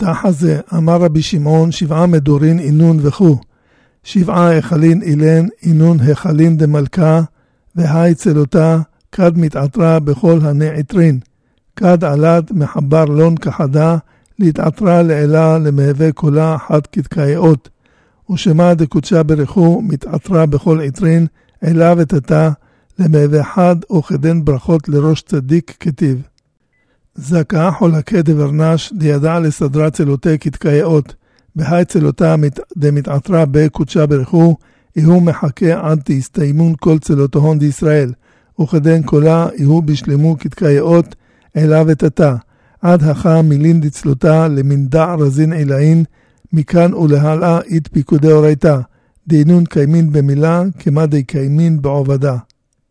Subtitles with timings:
[0.00, 3.38] תחזה, אמר רבי שמעון, שבעה מדורין אינון וכו',
[4.04, 7.20] שבעה היכלין אילן, אינון היכלין דמלכה,
[7.76, 8.78] והי צלותה,
[9.12, 11.18] כד מתעטרה בכל הנעטרין.
[11.76, 13.96] כד עלת מחבר לון כחדה,
[14.38, 17.68] להתעטרה לעילה למהווה קולה חד כתקייאות.
[18.30, 21.26] ושמע דקודשה ברכו, מתעטרה בכל עטרין,
[21.60, 22.50] עילה ותתה,
[22.98, 26.22] למהווה חד, וכדן ברכות לראש צדיק כתיב.
[27.14, 31.14] זכה חולקי דברנש, לידע לסדרה צלותי כתקייאות.
[31.56, 32.34] בהי צלותה
[32.76, 34.56] דמתעטרה בקודשה ברכו,
[34.96, 38.12] יהוא מחכה עד תסתיימון כל צלותהון דישראל,
[38.60, 41.14] וכדן קולה יהוא בשלמו כתקייאות,
[41.54, 42.36] עילה ותתה.
[42.82, 46.04] עד הכא מילין דצלותה למנדע רזין עילאין,
[46.52, 48.78] מכאן ולהלאה אית פיקודי אורייתא,
[49.28, 52.36] דהינון קיימין במילה, כמה די קיימין בעובדה.